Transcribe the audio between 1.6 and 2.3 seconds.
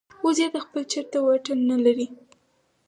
نه لري